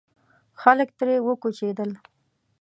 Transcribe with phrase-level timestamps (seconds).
[0.61, 1.89] خلک ترې وکوچېدل.